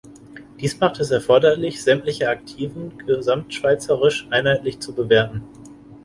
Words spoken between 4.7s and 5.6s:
zu bewerten.